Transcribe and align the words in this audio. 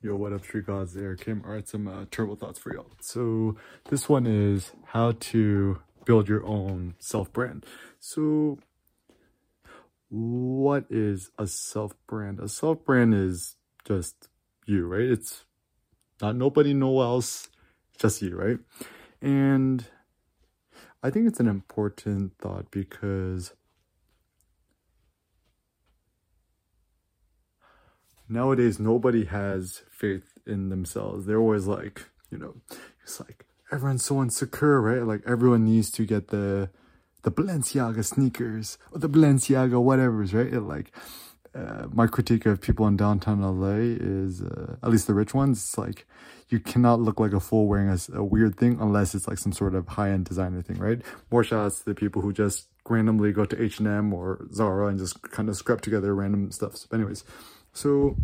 Yo, 0.00 0.14
what 0.14 0.32
up, 0.32 0.44
Street 0.44 0.64
Gods? 0.64 0.94
There, 0.94 1.16
Kim. 1.16 1.42
All 1.44 1.50
right, 1.50 1.66
some 1.68 1.88
uh, 1.88 2.04
turbo 2.12 2.36
thoughts 2.36 2.60
for 2.60 2.72
y'all. 2.72 2.92
So 3.00 3.56
this 3.90 4.08
one 4.08 4.28
is 4.28 4.70
how 4.84 5.14
to 5.18 5.80
build 6.04 6.28
your 6.28 6.46
own 6.46 6.94
self 7.00 7.32
brand. 7.32 7.66
So 7.98 8.60
what 10.08 10.84
is 10.88 11.32
a 11.36 11.48
self 11.48 11.94
brand? 12.06 12.38
A 12.38 12.48
self 12.48 12.84
brand 12.84 13.12
is 13.12 13.56
just 13.84 14.28
you, 14.66 14.86
right? 14.86 15.00
It's 15.00 15.42
not 16.22 16.36
nobody, 16.36 16.74
no 16.74 17.00
else, 17.00 17.48
just 17.98 18.22
you, 18.22 18.36
right? 18.36 18.58
And 19.20 19.84
I 21.02 21.10
think 21.10 21.26
it's 21.26 21.40
an 21.40 21.48
important 21.48 22.34
thought 22.38 22.70
because 22.70 23.52
nowadays 28.28 28.78
nobody 28.78 29.24
has 29.26 29.82
faith 29.90 30.38
in 30.46 30.68
themselves. 30.68 31.26
They're 31.26 31.40
always 31.40 31.66
like, 31.66 32.06
you 32.30 32.38
know, 32.38 32.54
it's 33.02 33.20
like 33.20 33.46
everyone's 33.72 34.04
so 34.04 34.22
insecure, 34.22 34.80
right? 34.80 35.02
Like 35.02 35.22
everyone 35.26 35.64
needs 35.64 35.90
to 35.92 36.04
get 36.04 36.28
the 36.28 36.70
the 37.22 37.32
Balenciaga 37.32 38.04
sneakers 38.04 38.78
or 38.92 39.00
the 39.00 39.08
Balenciaga 39.08 39.82
whatever's, 39.82 40.32
right? 40.32 40.52
It 40.52 40.60
like 40.60 40.92
uh, 41.54 41.86
my 41.92 42.06
critique 42.06 42.46
of 42.46 42.60
people 42.60 42.86
in 42.86 42.96
downtown 42.96 43.42
LA 43.42 43.96
is, 44.00 44.42
uh, 44.42 44.76
at 44.82 44.90
least 44.90 45.06
the 45.06 45.14
rich 45.14 45.34
ones, 45.34 45.58
it's 45.58 45.78
like 45.78 46.06
you 46.48 46.60
cannot 46.60 47.00
look 47.00 47.18
like 47.18 47.32
a 47.32 47.40
fool 47.40 47.66
wearing 47.66 47.88
a, 47.88 47.98
a 48.14 48.24
weird 48.24 48.56
thing 48.56 48.78
unless 48.80 49.14
it's 49.14 49.26
like 49.26 49.38
some 49.38 49.52
sort 49.52 49.74
of 49.74 49.88
high-end 49.88 50.24
designer 50.24 50.62
thing, 50.62 50.78
right? 50.78 51.02
More 51.30 51.42
shots 51.44 51.80
to 51.80 51.84
the 51.86 51.94
people 51.94 52.22
who 52.22 52.32
just 52.32 52.68
randomly 52.88 53.32
go 53.32 53.44
to 53.44 53.62
H&M 53.62 54.12
or 54.14 54.46
Zara 54.52 54.86
and 54.86 54.98
just 54.98 55.20
kind 55.30 55.48
of 55.48 55.56
scrap 55.56 55.80
together 55.80 56.14
random 56.14 56.50
stuff. 56.52 56.76
But 56.88 57.00
anyways, 57.00 57.24
so 57.78 58.16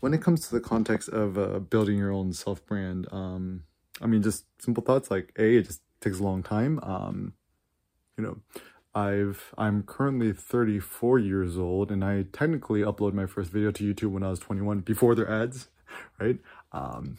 when 0.00 0.14
it 0.14 0.22
comes 0.22 0.48
to 0.48 0.54
the 0.54 0.62
context 0.62 1.10
of 1.10 1.36
uh, 1.36 1.58
building 1.58 1.98
your 1.98 2.10
own 2.10 2.32
self-brand, 2.32 3.06
um, 3.12 3.64
I 4.00 4.06
mean, 4.06 4.22
just 4.22 4.46
simple 4.58 4.82
thoughts 4.82 5.10
like, 5.10 5.30
A, 5.38 5.56
it 5.56 5.66
just 5.66 5.82
takes 6.00 6.20
a 6.20 6.22
long 6.22 6.42
time. 6.42 6.80
Um, 6.82 7.34
you 8.16 8.24
know, 8.24 8.38
I've 8.94 9.54
I'm 9.58 9.82
currently 9.82 10.32
34 10.32 11.18
years 11.18 11.58
old 11.58 11.92
and 11.92 12.02
I 12.02 12.24
technically 12.32 12.80
uploaded 12.80 13.12
my 13.12 13.26
first 13.26 13.52
video 13.52 13.70
to 13.72 13.84
YouTube 13.84 14.10
when 14.10 14.22
I 14.22 14.30
was 14.30 14.40
21 14.40 14.80
before 14.80 15.14
their 15.14 15.30
ads, 15.30 15.68
right? 16.18 16.38
Um 16.72 17.18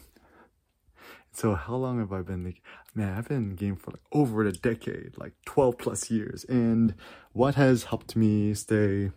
so 1.31 1.56
how 1.56 1.76
long 1.76 2.00
have 2.00 2.12
I 2.12 2.24
been 2.24 2.44
like 2.44 2.62
man, 2.94 3.18
I've 3.18 3.30
been 3.30 3.38
in 3.38 3.56
game 3.56 3.78
for 3.78 3.92
like 3.92 4.02
over 4.12 4.44
a 4.44 4.52
decade, 4.52 5.14
like 5.18 5.34
12 5.46 5.78
plus 5.78 6.12
years. 6.12 6.44
And 6.46 6.94
what 7.31 7.56
has 7.56 7.86
helped 7.86 8.18
me 8.18 8.53
stay, 8.53 9.12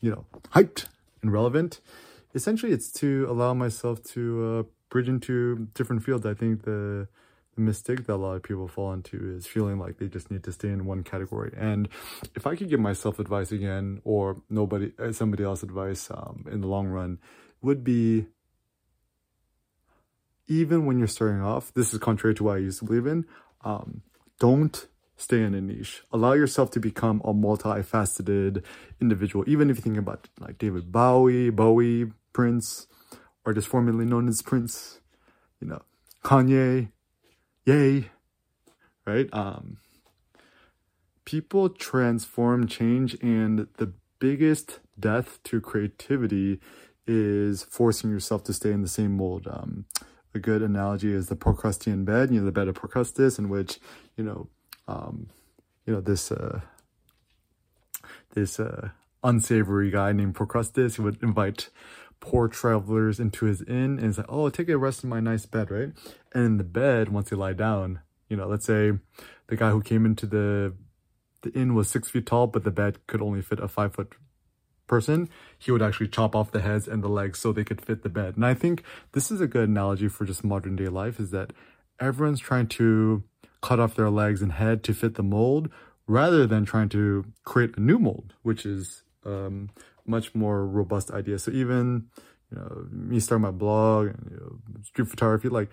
you 0.00 0.10
know, 0.10 0.24
hyped 0.54 0.86
and 1.22 1.32
relevant? 1.32 1.80
Essentially 2.34 2.72
it's 2.72 2.90
to 2.92 3.26
allow 3.28 3.54
myself 3.54 4.02
to 4.14 4.22
uh 4.44 4.62
bridge 4.90 5.08
into 5.08 5.68
different 5.74 6.02
fields. 6.02 6.26
I 6.26 6.34
think 6.34 6.64
the 6.64 7.08
the 7.54 7.60
mistake 7.60 8.06
that 8.06 8.14
a 8.14 8.16
lot 8.16 8.34
of 8.36 8.42
people 8.42 8.68
fall 8.68 8.92
into 8.92 9.34
is 9.36 9.46
feeling 9.46 9.78
like 9.78 9.98
they 9.98 10.06
just 10.08 10.30
need 10.30 10.44
to 10.44 10.52
stay 10.52 10.68
in 10.68 10.84
one 10.84 11.02
category. 11.02 11.52
And 11.56 11.88
if 12.34 12.46
I 12.46 12.54
could 12.56 12.68
give 12.68 12.80
myself 12.80 13.18
advice 13.18 13.50
again, 13.50 14.00
or 14.04 14.40
nobody, 14.48 14.92
uh, 14.98 15.12
somebody 15.12 15.42
else 15.44 15.62
advice 15.62 16.10
um, 16.10 16.44
in 16.50 16.60
the 16.60 16.68
long 16.68 16.86
run, 16.86 17.18
would 17.60 17.82
be 17.82 18.26
even 20.46 20.86
when 20.86 20.98
you're 20.98 21.08
starting 21.08 21.42
off, 21.42 21.72
this 21.74 21.92
is 21.92 21.98
contrary 21.98 22.34
to 22.34 22.44
what 22.44 22.56
I 22.56 22.58
used 22.58 22.80
to 22.80 22.84
believe 22.84 23.06
in, 23.06 23.24
um, 23.62 24.02
don't 24.38 24.86
stay 25.20 25.42
in 25.42 25.54
a 25.54 25.60
niche. 25.60 26.02
Allow 26.12 26.32
yourself 26.32 26.70
to 26.72 26.80
become 26.80 27.20
a 27.24 27.34
multifaceted 27.34 28.64
individual. 29.00 29.44
Even 29.46 29.68
if 29.70 29.76
you 29.76 29.82
think 29.82 29.98
about 29.98 30.28
like 30.38 30.58
David 30.58 30.90
Bowie, 30.90 31.50
Bowie, 31.50 32.12
Prince, 32.32 32.86
or 33.44 33.52
just 33.52 33.68
formerly 33.68 34.06
known 34.06 34.28
as 34.28 34.42
Prince, 34.42 35.00
you 35.60 35.68
know, 35.68 35.82
Kanye, 36.24 36.90
yay, 37.66 38.10
right? 39.06 39.28
Um, 39.32 39.76
people 41.24 41.68
transform, 41.68 42.66
change, 42.66 43.16
and 43.22 43.66
the 43.76 43.92
biggest 44.18 44.80
death 44.98 45.38
to 45.44 45.60
creativity 45.60 46.60
is 47.06 47.62
forcing 47.64 48.10
yourself 48.10 48.44
to 48.44 48.52
stay 48.52 48.72
in 48.72 48.82
the 48.82 48.88
same 48.88 49.16
mold. 49.16 49.46
Um, 49.50 49.86
a 50.34 50.38
good 50.38 50.62
analogy 50.62 51.12
is 51.12 51.28
the 51.28 51.36
Procrustean 51.36 52.04
bed, 52.04 52.30
you 52.30 52.38
know, 52.38 52.46
the 52.46 52.52
bed 52.52 52.68
of 52.68 52.76
Procrustes, 52.76 53.38
in 53.38 53.48
which, 53.48 53.80
you 54.16 54.24
know, 54.24 54.48
um, 54.88 55.28
you 55.86 55.92
know, 55.92 56.00
this, 56.00 56.30
uh, 56.30 56.60
this, 58.34 58.60
uh, 58.60 58.90
unsavory 59.22 59.90
guy 59.90 60.12
named 60.12 60.34
Procrustes 60.34 60.96
who 60.96 61.02
would 61.02 61.22
invite 61.22 61.68
poor 62.20 62.48
travelers 62.48 63.18
into 63.18 63.46
his 63.46 63.62
inn 63.62 63.98
and 63.98 64.04
it's 64.04 64.18
like, 64.18 64.26
oh, 64.28 64.48
take 64.50 64.68
a 64.68 64.76
rest 64.76 65.02
in 65.02 65.10
my 65.10 65.20
nice 65.20 65.46
bed, 65.46 65.70
right? 65.70 65.92
And 66.32 66.44
in 66.44 66.56
the 66.58 66.64
bed, 66.64 67.08
once 67.08 67.30
they 67.30 67.36
lie 67.36 67.54
down, 67.54 68.00
you 68.28 68.36
know, 68.36 68.46
let's 68.46 68.66
say 68.66 68.92
the 69.48 69.56
guy 69.56 69.70
who 69.70 69.82
came 69.82 70.06
into 70.06 70.26
the 70.26 70.74
the 71.42 71.50
inn 71.52 71.74
was 71.74 71.88
six 71.88 72.10
feet 72.10 72.26
tall, 72.26 72.46
but 72.46 72.64
the 72.64 72.70
bed 72.70 73.06
could 73.06 73.22
only 73.22 73.40
fit 73.40 73.60
a 73.60 73.68
five 73.68 73.94
foot 73.94 74.12
person, 74.86 75.28
he 75.58 75.70
would 75.70 75.80
actually 75.80 76.08
chop 76.08 76.36
off 76.36 76.50
the 76.50 76.60
heads 76.60 76.86
and 76.86 77.02
the 77.02 77.08
legs 77.08 77.38
so 77.38 77.50
they 77.50 77.64
could 77.64 77.80
fit 77.80 78.02
the 78.02 78.10
bed. 78.10 78.36
And 78.36 78.44
I 78.44 78.52
think 78.52 78.82
this 79.12 79.30
is 79.30 79.40
a 79.40 79.46
good 79.46 79.68
analogy 79.68 80.08
for 80.08 80.26
just 80.26 80.44
modern 80.44 80.76
day 80.76 80.88
life 80.88 81.18
is 81.18 81.30
that 81.30 81.52
everyone's 81.98 82.40
trying 82.40 82.66
to 82.66 83.22
cut 83.60 83.80
off 83.80 83.94
their 83.94 84.10
legs 84.10 84.42
and 84.42 84.52
head 84.52 84.82
to 84.84 84.94
fit 84.94 85.14
the 85.14 85.22
mold 85.22 85.70
rather 86.06 86.46
than 86.46 86.64
trying 86.64 86.88
to 86.88 87.24
create 87.44 87.76
a 87.76 87.80
new 87.80 87.98
mold, 87.98 88.34
which 88.42 88.66
is 88.66 89.02
um, 89.24 89.70
much 90.06 90.34
more 90.34 90.66
robust 90.66 91.10
idea. 91.10 91.38
So 91.38 91.50
even, 91.52 92.06
you 92.50 92.58
know, 92.58 92.86
me 92.90 93.20
starting 93.20 93.42
my 93.42 93.50
blog 93.50 94.08
and 94.08 94.28
you 94.30 94.36
know, 94.36 94.82
street 94.82 95.08
photography, 95.08 95.48
like 95.48 95.70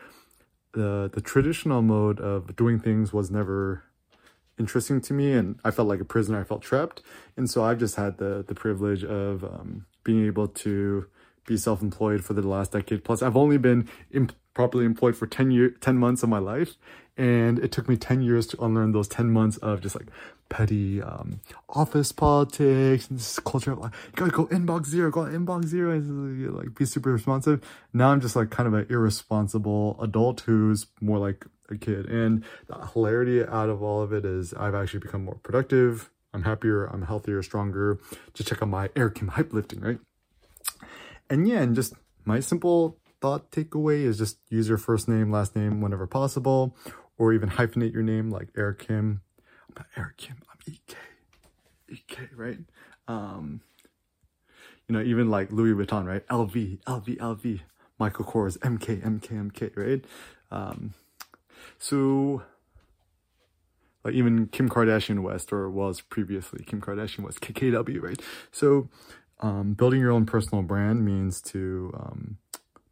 the 0.74 1.10
the 1.12 1.22
traditional 1.22 1.82
mode 1.82 2.20
of 2.20 2.56
doing 2.56 2.80
things 2.80 3.12
was 3.12 3.32
never 3.32 3.84
interesting 4.60 5.02
to 5.02 5.14
me 5.14 5.34
and 5.34 5.60
I 5.64 5.72
felt 5.72 5.88
like 5.88 6.02
a 6.02 6.06
prisoner, 6.06 6.40
I 6.40 6.44
felt 6.44 6.62
trapped. 6.62 7.02
And 7.36 7.50
so 7.50 7.64
I've 7.64 7.80
just 7.80 7.96
had 7.96 8.18
the 8.18 8.44
the 8.48 8.56
privilege 8.56 9.04
of 9.04 9.44
um, 9.44 9.86
being 10.04 10.26
able 10.26 10.48
to 10.50 11.08
be 11.48 11.58
self-employed 11.58 12.24
for 12.24 12.34
the 12.34 12.42
last 12.42 12.74
decade 12.74 13.04
plus. 13.04 13.22
I've 13.22 13.38
only 13.38 13.58
been 13.58 13.88
properly 14.58 14.86
employed 14.86 15.16
for 15.16 15.28
10 15.28 15.52
year 15.52 15.70
10 15.70 16.00
months 16.00 16.24
of 16.24 16.30
my 16.30 16.40
life. 16.40 16.78
And 17.16 17.60
it 17.60 17.72
took 17.72 17.88
me 17.88 17.96
10 17.96 18.24
years 18.24 18.48
to 18.48 18.64
unlearn 18.64 18.92
those 18.92 19.08
10 19.08 19.30
months 19.30 19.58
of 19.58 19.82
just 19.82 19.96
like 19.96 20.08
petty 20.50 21.00
um, 21.00 21.42
office 21.70 22.12
politics 22.12 23.08
and 23.08 23.20
this 23.20 23.38
culture 23.40 23.74
of 23.74 23.80
like 23.80 23.92
you 24.08 24.14
gotta 24.16 24.32
go 24.32 24.46
inbox 24.48 24.86
zero 24.86 25.12
go 25.12 25.26
inbox 25.26 25.66
zero 25.66 25.92
and 25.92 26.56
like 26.56 26.74
be 26.74 26.86
super 26.86 27.12
responsive. 27.12 27.62
Now 27.94 28.10
i'm 28.10 28.22
just 28.22 28.36
like 28.36 28.50
kind 28.50 28.66
of 28.66 28.74
an 28.74 28.88
irresponsible 28.90 29.96
adult 30.02 30.42
who's 30.42 30.88
more 31.02 31.20
like 31.20 31.46
a 31.70 31.78
kid. 31.78 32.06
And 32.08 32.44
the 32.68 32.88
hilarity 32.94 33.44
out 33.46 33.70
of 33.70 33.84
all 33.84 34.02
of 34.02 34.12
it 34.12 34.26
is 34.26 34.56
i've 34.56 34.74
actually 34.74 35.02
become 35.02 35.24
more 35.24 35.40
productive. 35.44 36.10
I'm 36.34 36.44
happier 36.44 36.86
i'm 36.86 37.04
healthier 37.04 37.44
stronger. 37.44 38.00
Just 38.34 38.50
check 38.50 38.64
out 38.64 38.70
my 38.70 38.90
Eric 38.96 39.16
Kim 39.16 39.28
hype 39.28 39.54
lifting 39.54 39.82
right? 39.82 40.00
And 41.30 41.48
yeah 41.48 41.62
and 41.62 41.76
just 41.76 41.94
my 42.26 42.40
simple 42.40 42.98
thought 43.22 43.52
takeaway 43.52 44.04
is 44.04 44.18
just 44.18 44.38
use 44.50 44.68
your 44.68 44.78
first 44.78 45.08
name, 45.08 45.32
last 45.32 45.56
name 45.56 45.82
whenever 45.82 46.08
possible, 46.08 46.76
or 47.18 47.34
even 47.34 47.50
hyphenate 47.50 47.94
your 47.94 48.04
name 48.04 48.30
like 48.30 48.50
Eric 48.56 48.80
Kim. 48.80 49.22
I'm 49.70 49.76
not 49.78 49.88
Eric 49.96 50.18
Kim, 50.18 50.38
I'm 50.50 50.74
EK. 50.74 50.96
EK, 51.90 52.30
right? 52.36 52.60
Um, 53.08 53.62
you 54.88 54.94
know, 54.94 55.02
even 55.02 55.30
like 55.30 55.52
Louis 55.52 55.74
Vuitton, 55.74 56.06
right? 56.06 56.26
LV, 56.28 56.84
LV, 56.84 57.18
LV. 57.18 57.60
Michael 58.00 58.26
Kors, 58.26 58.58
MK, 58.60 59.02
MK, 59.02 59.52
MK, 59.52 59.76
right? 59.76 60.06
Um, 60.52 60.94
so, 61.80 62.44
like 64.04 64.14
even 64.14 64.48
Kim 64.48 64.70
Kardashian 64.70 65.22
West, 65.22 65.52
or 65.52 65.70
was 65.70 66.02
previously 66.02 66.64
Kim 66.64 66.80
Kardashian 66.80 67.24
West, 67.24 67.42
KKW, 67.42 68.02
right? 68.02 68.22
So, 68.52 68.90
um, 69.40 69.74
building 69.74 70.00
your 70.00 70.12
own 70.12 70.26
personal 70.26 70.64
brand 70.64 71.06
means 71.06 71.42
to 71.44 71.92
um, 72.00 72.38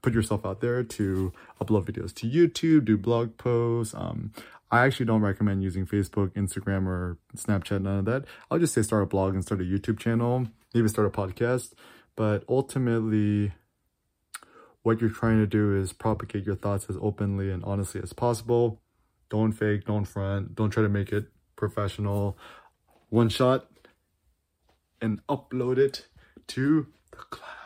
put 0.05 0.13
yourself 0.13 0.45
out 0.45 0.61
there 0.61 0.83
to 0.83 1.33
upload 1.59 1.83
videos 1.83 2.13
to 2.13 2.29
YouTube, 2.29 2.85
do 2.85 2.95
blog 2.95 3.35
posts. 3.37 3.95
Um, 3.95 4.31
I 4.69 4.85
actually 4.85 5.07
don't 5.07 5.21
recommend 5.21 5.63
using 5.63 5.87
Facebook, 5.87 6.29
Instagram, 6.33 6.85
or 6.85 7.17
Snapchat, 7.35 7.81
none 7.81 7.99
of 7.99 8.05
that. 8.05 8.25
I'll 8.51 8.59
just 8.59 8.75
say 8.75 8.83
start 8.83 9.01
a 9.01 9.07
blog 9.07 9.33
and 9.33 9.43
start 9.43 9.61
a 9.61 9.63
YouTube 9.63 9.97
channel, 9.97 10.45
maybe 10.75 10.87
start 10.89 11.07
a 11.07 11.09
podcast. 11.09 11.73
But 12.15 12.43
ultimately, 12.47 13.53
what 14.83 15.01
you're 15.01 15.09
trying 15.09 15.39
to 15.39 15.47
do 15.47 15.75
is 15.75 15.91
propagate 15.91 16.45
your 16.45 16.55
thoughts 16.55 16.85
as 16.87 16.97
openly 17.01 17.49
and 17.49 17.63
honestly 17.63 17.99
as 17.99 18.13
possible. 18.13 18.79
Don't 19.29 19.53
fake, 19.53 19.85
don't 19.85 20.05
front, 20.05 20.53
don't 20.53 20.69
try 20.69 20.83
to 20.83 20.89
make 20.89 21.11
it 21.11 21.25
professional. 21.55 22.37
One 23.09 23.29
shot 23.29 23.65
and 25.01 25.25
upload 25.25 25.79
it 25.79 26.05
to 26.49 26.85
the 27.09 27.17
cloud. 27.17 27.64